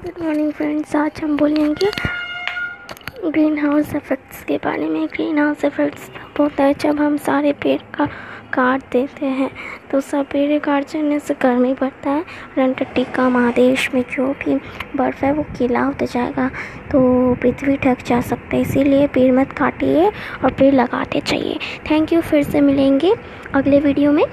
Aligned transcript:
Good 0.00 0.22
morning 0.24 0.52
friends 0.52 0.94
आज 0.96 1.20
हम 1.22 1.36
बोलेंगे 1.36 1.90
ग्रीन 3.24 3.58
हाउस 3.58 3.94
इफ़ेक्ट्स 3.94 4.42
के 4.44 4.56
बारे 4.56 4.86
में। 4.88 5.06
ग्रीन 5.06 5.38
हाउस 5.38 5.64
इफ़ेक्ट्स 5.64 6.08
तब 6.08 6.40
होता 6.40 6.64
है। 6.64 6.74
जब 6.74 7.00
हम 7.00 7.16
सारे 7.16 7.52
पेड़ 7.52 7.80
का 7.96 8.06
काट 8.54 8.82
देते 8.92 9.26
हैं 9.26 9.50
तो 9.90 10.00
सब 10.00 10.26
पेड़ 10.26 10.58
काट 10.58 10.88
जाने 10.88 11.18
से 11.18 11.34
गर्मी 11.42 11.72
बढ़ता 11.80 12.10
है। 12.10 12.20
और 12.20 12.58
अंटार्कटिका 12.58 13.28
महादेश 13.28 13.88
में 13.94 14.02
जो 14.12 14.32
भी 14.34 14.56
बर्फ़ 14.96 15.24
है, 15.24 15.32
वो 15.32 15.42
गीला 15.58 15.80
होता 15.80 16.06
जाएगा। 16.06 16.48
तो 16.92 17.34
पृथ्वी 17.34 17.76
ढक 17.76 18.04
जा 18.06 18.20
सकता 18.22 18.56
है। 18.56 18.62
इसीलिए 18.62 19.06
पेड़ 19.06 19.32
मत 19.32 19.52
काटिए 19.52 20.08
और 20.44 20.52
पेड़ 20.52 20.74
लगाते 20.74 21.20
चाहिए 21.20 21.58
थैंक 21.90 22.12
यू 22.12 22.20
फिर 22.22 22.42
से 22.42 22.60
मिलेंगे 22.60 23.14
अगले 23.54 23.80
वीडियो 23.80 24.12
में। 24.12 24.24